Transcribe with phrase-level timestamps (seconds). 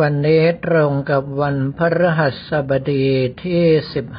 [0.00, 3.06] วันนี้ตรงกับวันพฤหัสบดี
[3.44, 3.64] ที่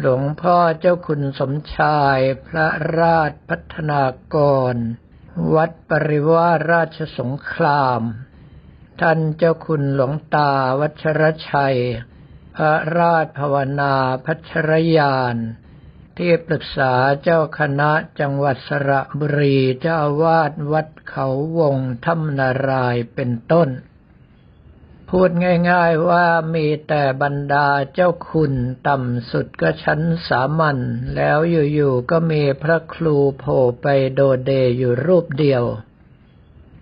[0.00, 2.68] หลวงพ่อเจ้าคุณสมชายพระ
[3.00, 4.02] ราชพัฒนา
[4.34, 4.36] ก
[4.72, 4.74] ร
[5.54, 8.00] วัดปริวาราชสงคราม
[9.00, 11.78] ท่านเจ้าคุณหลวงตาวัชรชัย
[12.56, 15.36] พระราชภาวนาพัชรยาน
[16.18, 16.92] ที่ปรึกษา
[17.22, 21.26] เจ้าคณะจังหวัดสระบุรีเจ้าวาสวัดเขา
[21.58, 23.68] วงถ้ำนารายเป็นต้น
[25.10, 25.30] พูด
[25.70, 28.52] ง่ายๆว่ามีแต่บรรดาเจ้าคุณ
[28.88, 30.78] ต่ำสุดก็ชั้นสามัญ
[31.16, 31.38] แล้ว
[31.72, 35.64] อยู่ๆก็มีพระครูโผล่ไปโดเดอยู่รูปเดียว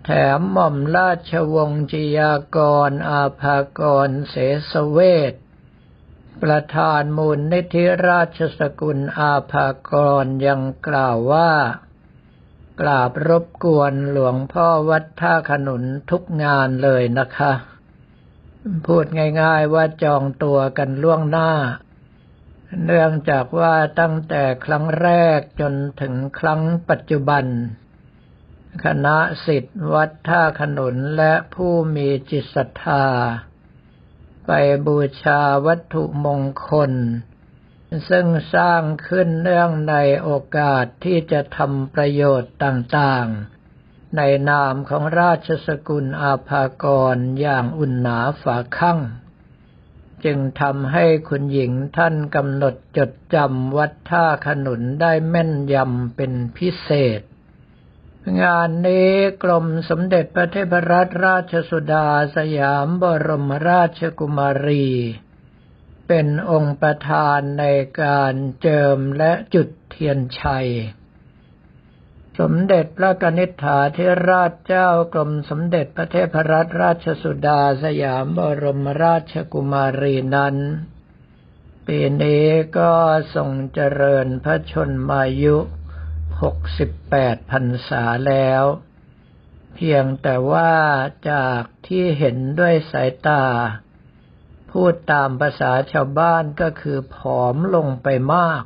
[0.05, 2.57] แถมหม่อมราชวงศ์จิยาก
[2.89, 4.35] ร อาภากร เส
[4.71, 4.99] สเว
[5.31, 5.33] ท
[6.43, 9.93] ประธานมูลนิธิราชสกุลอาภาก
[10.23, 11.51] รยังกล่าวว่า
[12.81, 17.51] กราบรบกวนหลวงพ่อวัดท่าขนุนทุกงานเลยนะคะ
[18.85, 19.05] พูด
[19.41, 21.51] ง่าย ๆ ว่าจองตัวกันล่วงหน้า
[22.85, 27.45] เนื่องจากว่าตั้งแต่ครั้งแรกจนถึงครั้งปัจจุบัน
[28.83, 33.05] คณะสิทธิ์วัดท่าขนุนและผู้มีจิตศรัทธา
[34.45, 34.51] ไป
[34.87, 36.91] บูชาวัตถุมงคล
[38.09, 43.52] ซึ่งสร้างขึ้นเนื่องในโอกาสที่จะทำประโยชน์ต่างๆ
[44.15, 46.85] ในนามของราชสกุลอาภาก
[47.15, 48.99] รอย่างอุ่นหนาฝาคั่ง
[50.25, 57.21] จึงทำให้คุณหญิงท่านกำหนดจดจำวัดท่าขนุนได้แม่นยำเป็นพิเศษ
[58.41, 59.11] งานนี้
[59.43, 64.87] กรมสมเด็จพระเทพรัตนราชสุดาสยามบรมราชกุมารี
[66.07, 67.65] เป็นองค์ประธานใน
[68.01, 70.69] การเจิมและจุดเทียนชัย
[72.39, 80.55] สมเด็จพระกนิษฐาธิราชเจ้ากรมสมเด็จพระเทพรัตนราชสุดาสยามบรมราชกุมารีนั้น
[81.87, 82.93] ปีนี้ก็
[83.35, 85.57] ทรงเจริญพระชนมายุ
[86.53, 88.63] 68พรรษาแล้ว
[89.75, 90.73] เพียงแต่ว่า
[91.31, 93.45] จากที่เห็นด้วยสายตา
[94.71, 98.63] พูดตามภาษาชาวบ้านก็คือผอมลงไปมาก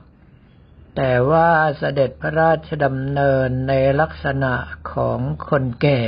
[0.99, 4.53] แต่ว่าเสด็จพระราชดำเนินในลักษณะ
[4.93, 6.01] ของคนแก่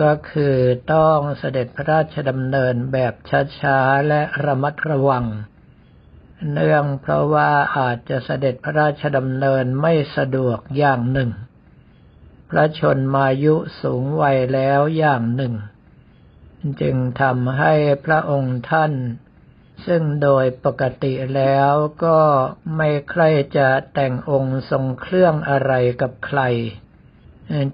[0.00, 0.56] ก็คือ
[0.94, 3.14] ต้องเสด็จพระราชดำเนินแบบ
[3.60, 5.26] ช้าๆและระมัดระวัง
[6.52, 11.30] เนื่องเพราะว่าอาจจะเสด็จพระราชดำเนินไม่สะดวกอย่างหนึ่ง
[12.50, 15.54] พระชนมายุสูงวัยแล้วอย่างหนึ่ง
[16.80, 18.92] จึงทำให้พระองค์ท่าน
[19.86, 21.72] ซึ่งโดยปกติแล้ว
[22.04, 22.20] ก็
[22.76, 23.22] ไม่ใคร
[23.56, 25.72] จะแต่งองค์ทรงเครื่องอะไร
[26.02, 26.40] กับใคร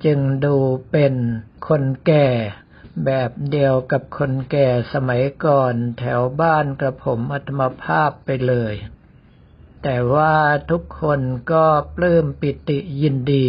[0.05, 0.57] จึงดู
[0.91, 1.15] เป็น
[1.69, 2.29] คนแก่
[3.05, 8.75] แบบเดียวกับคนแก่สมัยก่อนแถวบ้านกระผมอัตมภาพไปเลย
[9.83, 10.35] แต่ว่า
[10.71, 11.21] ทุกคน
[11.53, 11.65] ก็
[11.97, 13.49] ปลื้มปิติยินดี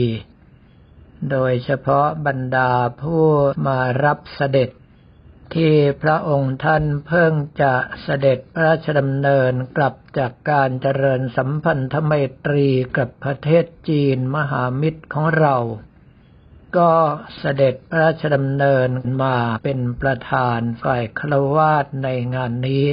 [1.31, 2.71] โดยเฉพาะบรรดา
[3.01, 3.25] ผู้
[3.67, 4.69] มารับเสด็จ
[5.55, 5.73] ที่
[6.03, 7.73] พระองค์ท่านเพิ่งจะ
[8.03, 12.11] เสด็จพระราชดำเนินกลับจากการเจริญสัมพันธไม
[12.45, 12.67] ตรี
[12.97, 15.55] กับประเทศจีนมหามิตรของเรา
[16.77, 16.93] ก็
[17.37, 18.89] เสด็จพระราชดำเนิน
[19.23, 22.87] มาเป็นประธานฝ่ายครวาสในงานนี้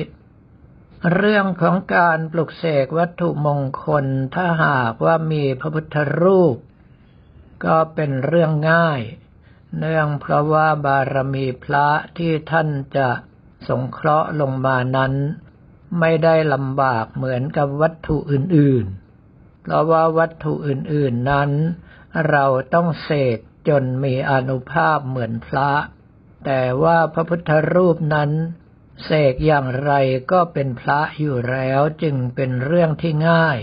[1.14, 6.56] เรื่องของการปลุกเสกวัตถุมงคลถ้าหากว่ามีพระพุทธรูป
[7.64, 9.00] ก็เป็นเรื่องง่าย
[9.78, 11.86] เนื่องเพราะว่าบารมีพระ
[12.18, 13.08] ที่ท่านจะ
[13.68, 15.12] สงเคราะห์ลงมานั้น
[16.00, 21.50] ไม่ได้ลำบากเหมือนกับวัตถุอื่นๆ เพราะว่าวัตถุอื่นๆนั้น
[22.28, 22.44] เรา
[22.74, 23.38] ต้องเสก
[23.68, 25.70] จนมีอนุภาพเหมือนพระ
[26.44, 28.30] แต่ว่าพระพุทธรูปนั้น
[29.04, 29.92] เสกอย่างไร
[30.32, 33.58] ก็เป็นพระอยู่แล้วจึงเป็นเรื่องที่ง่าย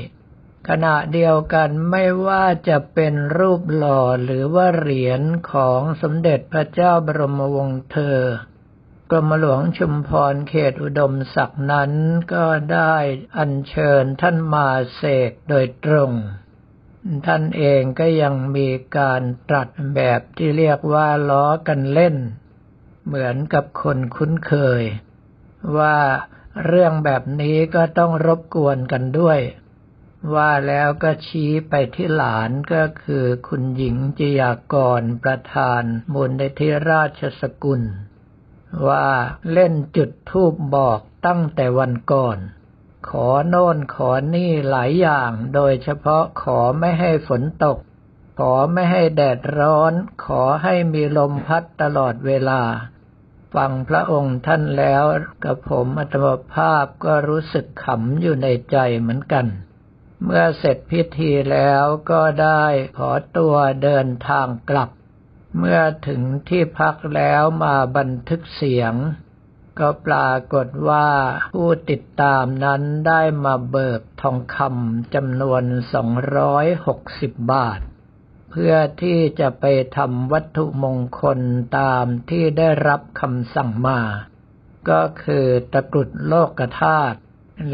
[0.69, 5.21] ขณะเดียวกันไม่ว่าจะเป็นรูปหล่อหรือว่าเหรียญ
[5.51, 8.19] ของสมเด็จพระเจ้าบรมวงศ์เธอ
[9.12, 11.92] กรมหลวงชุมพรเขตอุดมศักดิ์นั้น
[12.33, 12.95] ก็ได้
[13.38, 16.12] อัญเชิญท่านมาเสกโดยตรง
[17.27, 18.68] ท่านเองก็ยังมี
[18.98, 22.15] การตรัสแบบที่เรียกว่าล้อกันเล่น
[23.06, 24.83] เหมือนกับคนคุ้นเคย
[25.77, 25.98] ว่า
[26.65, 29.39] เรื่องแบบนี้ก็ต้องรบกวนกันด้วย
[30.34, 35.84] ว่าแล้วก็ชี้ไปที่หลานก็คือคุณหญิงจิยากรประธาน
[36.14, 37.81] มูลนที่ราชสกุล
[38.88, 39.08] ว่า
[39.52, 42.38] เล่นจุดทูบบอกตั้งแต่วันก่อน
[43.10, 47.78] ขอโน่นขอนี่หลายอย่าง โดยเฉพาะขอไม่ให้ฝนตก
[48.40, 49.94] ขอไม่ให้แดดร้อน
[50.25, 52.62] ขอให้มีลมพัดตลอดเวลา
[53.56, 55.04] ฟังพระองค์ท่านแล้ว
[55.44, 59.46] กับผมอัตมภาพก็รู้สึกขำอยู่ในใจเหมือนกัน
[60.24, 62.66] เมื่อเสร็จพิธีแล้วก็ได้
[62.98, 64.90] ขอตัวเดินทางกลับ
[65.58, 68.94] เมื่อถึงที่พักแล้วมาบันทึกเสียง
[69.80, 71.10] ก็ปรากฏว่า
[71.54, 75.64] ผู้ติดตามนั้นได้มาเบิกทองคำจำนวน
[76.54, 77.80] 260 บาท
[78.52, 79.66] เพื่อที่จะไป
[79.98, 81.40] ทำวัตถุมงคล
[81.80, 84.00] ตามที่ได้รับคำสั่งมา
[84.90, 87.20] ก็คือตะกรุดโลกธาตุ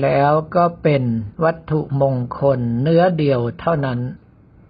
[0.02, 1.04] แล้วก็เป็น
[1.44, 4.00] วัตถุมงคลเนื้อเดียวเท่านั้น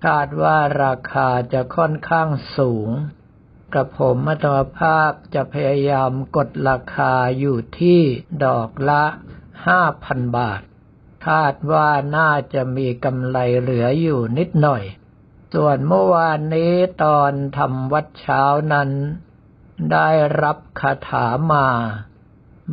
[0.06, 2.90] คาดว่าราคาจะค่อนข้างสูง
[3.74, 8.02] กระผมมัตมภาพจะพยายามกดราคาอยู่ที่
[8.46, 9.04] ดอกละ
[9.68, 10.62] ห้าพันบาท
[11.28, 14.84] คาดว่าน่าจะมีกำไรเหลืออยู่นิดหน่อย
[15.54, 16.74] ส่วนเมื่อวานนี้
[17.04, 18.90] ตอนทำวัดเช้านั้น
[19.92, 20.10] ได้
[20.44, 21.68] รับคาถามา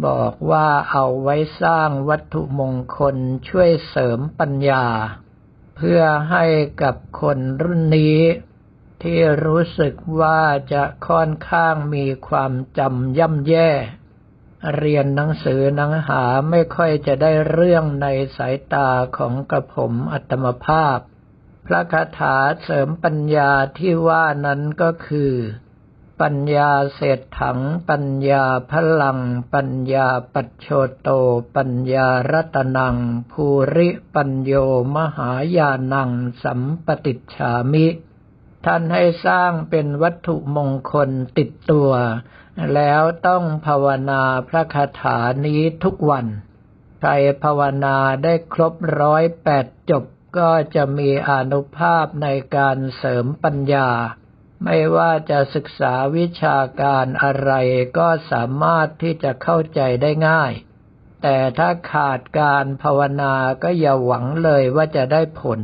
[0.04, 3.16] บอกว่าเอาไว้สร้างวัตถุมงคล
[3.48, 4.86] ช่วยเสริมปัญญา
[5.76, 6.44] เพื่อให้
[6.82, 8.20] กับคนรุ่นนี้
[9.02, 10.40] ที่รู้สึกว่า
[10.72, 13.70] จะค่อนข้างมีความจำย่ำแย่
[14.76, 18.06] เรียนหนังสือหนังหาไม่ค่อยจะได้เรื่องใน
[18.36, 20.98] สายตาของกระผมอัตมภาพ
[21.66, 25.32] พระคาถาเสริมปัญญาที่ว่านั้นก็คือ
[26.20, 28.72] ปัญญาเศรษถัง ปัญญาพ
[29.02, 29.20] ลัง
[29.54, 30.68] ปัญญาปัจโช
[31.00, 31.08] โต
[31.56, 32.96] ปัญญารัตนัง
[33.32, 33.44] ภู
[33.76, 34.52] ริปัญโย
[34.96, 36.10] มหายานัง
[36.42, 37.86] สัมปติชามิ
[38.64, 41.90] ท่านให้สร้างเป็นวัตถุมงคลติดตัว
[42.74, 46.26] แล้วต้องภาวนาพระคาถานี้ทุกวัน
[47.00, 50.04] ใครภาวนาได้ครบร้อยแปดจบ
[50.38, 53.88] ก็จะมีอนุภาพในการเสริมปัญญา
[54.64, 57.52] ไม่ว่าจะศึกษาวิชาการอะไร
[57.98, 60.52] ก็สามารถที่จะเข้าใจได้ง่าย
[61.22, 65.60] แต่ถ้าขาดการภาวนาก็อย่าหวังเลยว่าจะได้ผล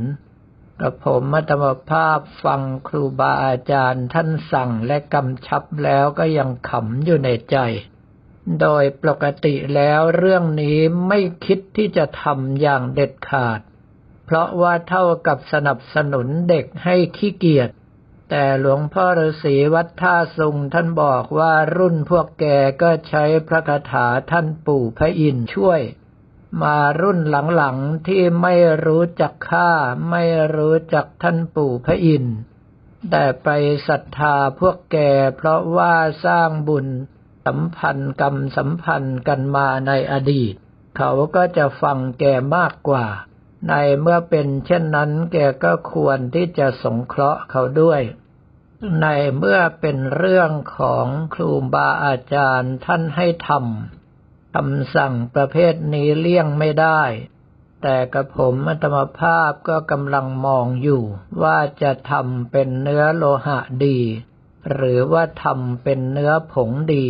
[0.80, 7.56] กระผมมัตมภาพฟังครูบาอาจารย์ท่านสั่งและกำชับแล้วก็ยังขำอยู่ในใจ
[8.60, 13.60] โดยปกติแล้วเรื่องนี้ไม่คิดที่จะทำอย่างเด็ดขาด
[14.24, 17.70] เพราะว่าเท่ากับสนับสนุนเด็กให้ขี้เกียจ
[18.34, 22.46] แต่หลวงพ่อฤาษีวัดท่าสุงท่านบอกว่ารุ่นพวกแก
[22.82, 25.80] ก็ใช้พระคาถาท่านปู่พระอินช่วย
[26.62, 27.18] มารุ่น
[27.56, 28.54] หลังๆที่ไม่
[28.86, 29.70] รู้จักค่า
[30.10, 30.24] ไม่
[30.56, 32.24] รู้จักท่านปู่พระอิน
[33.10, 33.48] แต่ไป
[33.88, 34.98] ศรัทธาพวกแก
[35.36, 36.86] เพราะว่าสร้างบุญ
[37.46, 40.54] สัมพันธ์กรรมสัมพันธ์กันมาในอดีต
[40.96, 42.24] เขาก็จะฟังแก
[42.56, 43.06] มากกว่า
[43.68, 48.02] ในเมื่อเป็นเช่นนั้นแกก็ควรที่จะสงเคราะห์เขาด้วย
[49.00, 49.06] ใน
[49.38, 57.02] เมื่อเป็นเรื่องของครูบาอาจารย์ท่านให้ทำคำสั่งประเภทนี้เลี่ยงไม่ได้
[57.82, 61.02] แต่กระผมอัตมภาพก็กำลังมองอยู่
[61.42, 63.98] ว่าจะทำเป็นเนื้อโลหะดี
[64.72, 67.08] หรือว่าทำเป็นเนื้อผงดี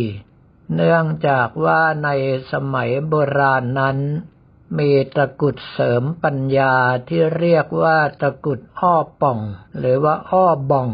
[0.75, 2.09] เนื่องจากว่าใน
[2.51, 3.97] สมัยโบราณนั้น
[4.77, 6.75] มีตะกุดเสริมปัญญา
[7.07, 9.39] ที่เรียกว่าตะกุดอ้อป่อง
[9.77, 10.89] หรือว่าอ้อบ่อง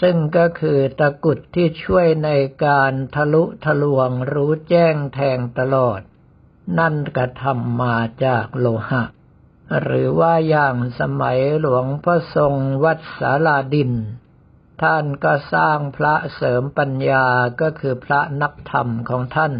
[0.00, 2.30] ซึ่งก็คือตะกุดที่ช่วยใน
[2.64, 6.00] การทะลุทะลวงรู้แจ้งแทงตลอด
[6.78, 9.02] นั่นกระทำมาจากโลหะ
[9.82, 12.54] หรือว่าอย่างสมัยหลวงพ่อทรง
[12.84, 13.92] วัดสาลาดิน
[14.82, 17.26] ท่านก็สร้างพระเสริมปัญญา
[17.60, 19.52] ก็คือพระนักธรรมของท่าน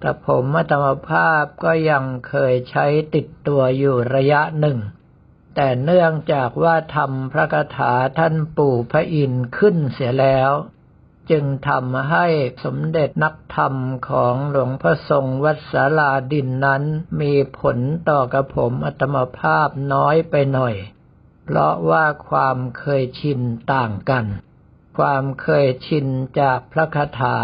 [0.00, 4.78] แต่ผมมัตมภาพก็ยังเคยใช้ติดตัวอยู่ระยะหนึ่ง
[5.60, 10.50] แต่เนื่องจากว่าทำพระคาถาท่านปู่พระอินทร์ขึ้นเสียแล้ว
[11.30, 12.26] จึงทำให้
[12.64, 13.74] สมเด็จนักธรรม
[14.08, 16.82] ของหลวงพ่อทรงวัดสาลาดินนั้น
[17.20, 20.74] มีผลต่อกับผมอัตมภาพน้อยไปหน่อย
[21.44, 23.40] เพราะว่าความเคยชิน
[23.72, 24.24] ต่างกัน
[24.98, 26.06] ความเคยชิน
[26.40, 27.38] จากพระคาถา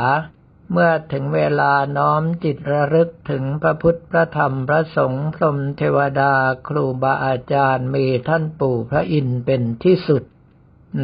[0.76, 6.34] เมื่อถึงเวลาน้อมจิตระลึกถึงพระพุทธพระธรรมพระสงฆ์พรมเทวดา
[6.68, 10.22] ครูบาอาจารย์มีท่านปู่พระอินทร์เป็นที่สุด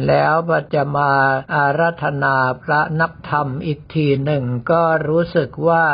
[0.07, 1.11] แล้วพอจะมา
[1.53, 5.85] อารัธนาพระนักธรรมอีกทีหนึ่งก็รู้สึกว่า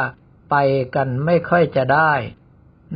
[0.49, 0.55] ไป
[0.95, 2.13] กันไม่ค่อยจะได้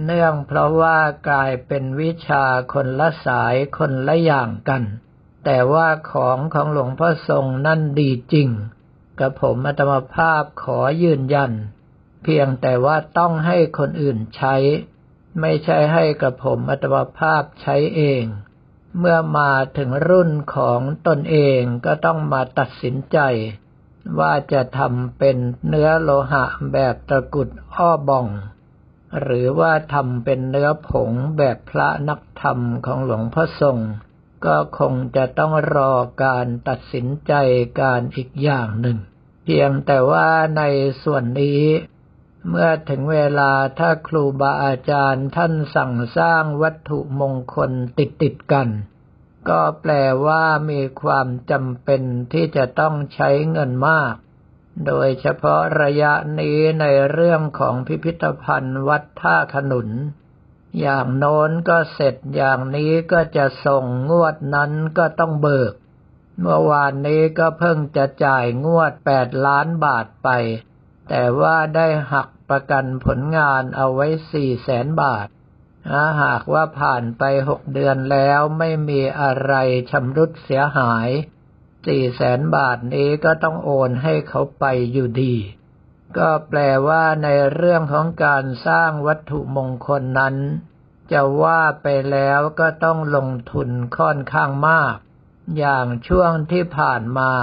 [0.03, 0.97] เนื่องเพราะว่า
[1.29, 4.83] กลายเป็นวิชาคนละสายคนละอย่างกัน
[5.45, 8.49] แต่ว่าของของหลวงพ่อทรงนั่นดีจริง
[9.21, 11.51] กับผมอัตมภาพขอยืนยัน
[12.23, 14.55] เพียงแต่ว่าต้องให้คนอื่นใช้
[15.39, 18.23] ไม่ใช่ให้กับผมอัตมภาพใช้เอง
[18.99, 23.19] เมื่อมาถึงรุ่นของตนเองก็ต้องมาตัดสินใจ
[24.19, 25.37] ว่าจะทำเป็น
[25.67, 28.27] เนื้อโลหะแบบตะกุดอ้อบอง
[29.21, 33.77] หรือว่าทำเป็นเนื้อผงแบบพระนักธรรมของหลวงพ่อทรง
[34.45, 37.33] ก็คงจะต้องรอการตัดสินใจ
[37.81, 38.97] การอีกอย่างหนึ่ง
[39.43, 40.63] เพียงแต่ว่าใน
[41.03, 41.63] ส่วนนี้
[42.49, 48.69] เมื่อถึงเวลาถ้าครูบาอาจารย์ท่านสั่งสร้างวัตถุมงคลติดติดกัน
[49.49, 49.91] ก็แปล
[50.25, 52.01] ว่ามีความจำเป็น
[52.33, 54.13] ที่จะต้องใช้เงินมาก
[54.85, 59.89] โดยเฉพาะระยะนี้ในเรื่องของพิพิธภัณฑ์วัดท่าขนุน
[60.79, 65.73] อย่างโน้นก็เสร็จอย่างนี้ก็จะส่งงวดนั้นก็ต้องเบิก
[66.41, 70.29] เมื่อวานนี้ก็เพิ่งจะจ่ายงวดแปดล้านบาทไป
[71.09, 79.53] แต่ว่าได้หักประกันผลงานเอาไว้สี่แสนบาทาหากว่าผ่านไปหกเดือนแล้วไม่มีอะไร
[79.91, 81.09] ชำรุดเสียหาย
[81.87, 85.35] สี่แสนบาทนี้ก็ต้องโอนให้เขาไปอยู่ดี
[86.17, 90.35] ก็แปลว่าในเรื่องของการสร้างวัตถุมงคลนั้น
[91.11, 94.95] จะว่าไปแล้วก็ต้องลงทุนค่อนข้างมาก
[95.57, 97.33] อย่างช่วงที่ผ่านมา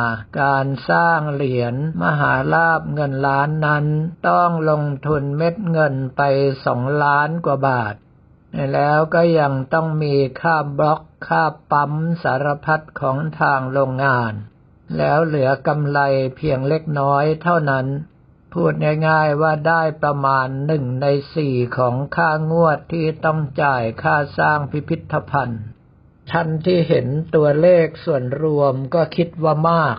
[0.40, 3.86] การสร้างเหรียญมหาลาบเงินล้านนั้น
[4.28, 6.22] ต้องลงทุนเม็ดเงินไป
[6.64, 7.94] สองล้านกว่าบาท
[8.72, 14.32] แล้วก็ยังต้องมีค่าบล็อกค่าปั๊มสารพัดของทางโรงงาน
[14.96, 16.00] แล้วเหลือกำไร
[16.36, 17.86] เพียงเล็กน้อยเท่านั้น
[18.52, 18.72] พูด
[19.08, 25.64] ง่ายๆว่าได้ประมาณหนึ่งในสี่ของค่างวดที่ต้องจ่ายค่าสร้างพิพิธภัณฑ์
[26.32, 29.96] ท่านที่เห็นตัวเลขส่วนรวมก็คิดว่ามาก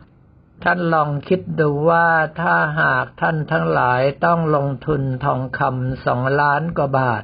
[0.64, 2.08] ท่านลองคิดดูว่า
[2.42, 7.24] ถ้าหากท่านทั้งหลายต้องลงทุนทองคำสองล้านกว่าบาท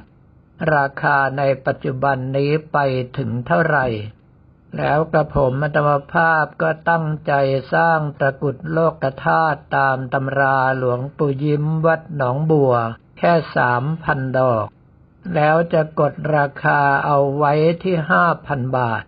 [0.74, 2.78] ราคาในปัจจุบันนี้ไป
[3.18, 3.86] ถึงเท่าไหร่
[4.76, 7.32] แล้วกระผมมัตมภาพก็ตั้งใจ
[7.74, 12.74] สร้างตะกุดโลกธาตุตามตำราหลวงปู่ยิ้มวัดหนองบัว
[13.18, 14.66] แค่สามพันดอก
[15.34, 17.52] แล้วจะกดราคาเอาไว้
[17.84, 19.02] ที่ห้าพันบาท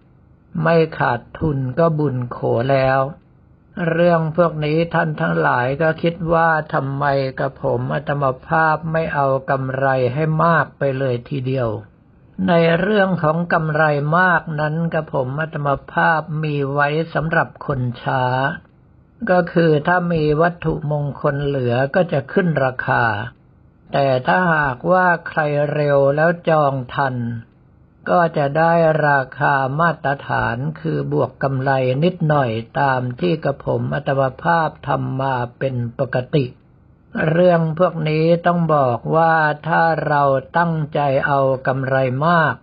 [0.63, 2.39] ไม่ขาดทุนก็บุญโข
[2.73, 3.01] แล้ว
[3.91, 7.05] เรื่องพวกนี้ท่านทั้งหลายก็คิดว่าทำไม
[7.41, 11.69] กับผมอัตมภาพไม่เอากำไรให้มากไปเลยทีเดียว
[12.49, 13.85] ในเรื่องของกำไร
[14.19, 18.25] มากนั้นกับผมอัตมภาพมีไว้สำหรับคนช้า
[19.31, 23.05] ก็คือถ้ามีวัตถุมงคลเหลือก็จะขึ้นราคา
[23.93, 25.41] แต่ถ้าหากว่าใคร
[25.73, 27.17] เร็วแล้วจองทัน
[28.11, 28.73] ก็จะได้
[29.09, 31.71] ราคามาตรฐานคือบวกกำไร
[32.05, 36.45] นิดหน่อยตามที่กระผมอัตมภาพทำมาเป็นปกติ
[37.31, 39.35] เรื่องพวกนี้ต้องบอกว่า
[39.69, 40.23] ถ้าเรา
[40.59, 42.55] ตั้งใจเอากำไรมาก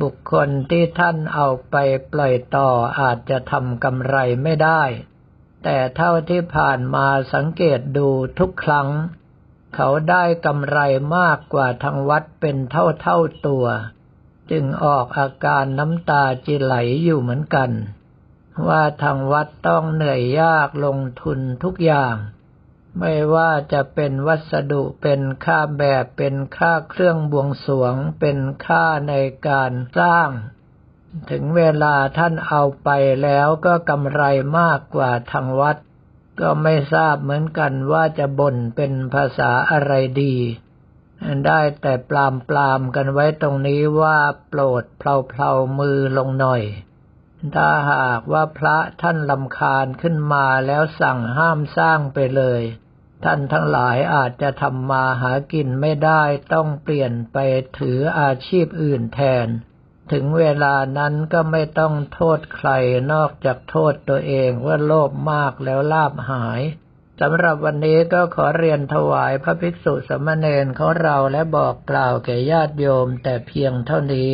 [0.00, 1.76] บุคคลที่ท่านเอาไป
[2.12, 4.82] ปล่อยต่ออาจจะทำกำไรไม่ได้
[5.64, 8.88] แต่เท่าที่ผ่านมาสังเกตดูทุกครั้ง
[9.74, 10.78] เขาได้กำไร
[11.16, 13.66] มากกว่าทางวัดเป็นเท่าเท่าตัว
[14.50, 16.74] จึงออกอาการน้ำตาจิไหล
[17.04, 17.70] อยู่เหมือนกัน
[18.68, 22.16] ว่าทางวัดต้องเหนื่อยยากลงทุนทุกอย่าง
[22.98, 29.14] ไม่ว่าจะเป็นวัสดุเป็นค่าแบบเป็นค่าเครื่องบวงสวง เป็นค่าใน
[29.48, 30.28] การสร้าง
[31.30, 32.88] ถึงเวลาท่านเอาไป
[33.22, 34.22] แล้วก็กำไร
[34.58, 35.76] มากกว่าทางวัด
[36.40, 39.92] ก็ไม่ทราบเหมือนกันว่าจะบ่นเป็นภาษาอะไร
[40.22, 40.36] ดี
[41.46, 44.18] ได้แต่ปลามปลามกันไว้ตรงนี้ว่า
[44.48, 46.62] โปรดเพลาเพลามือลงหน่อย
[47.54, 52.62] ถ้าหากว่าพระท่านลำคาญขึ้นมาแล้วสั่งห้ามสร้างไปเลย
[53.24, 57.36] ท่านทั้งหลายอาจจะทำมาหากินไม่ได้ต้องเปลี่ยนไป
[57.78, 59.48] ถืออาชีพอื่นแทน
[60.12, 62.70] ถึงเวลานั้นก็ไม่ต้องโทษใคร
[63.12, 66.62] นอกจากโทษตัวเองว่าโลภมากแล้วลาบหาย
[67.20, 74.32] สำหรับวันนี้ก็ขอเรียนถวายพระภิกษุสมณเณรของเราและบอกกล่าวแก่ญาติโยมแต่เพียงเท่านี้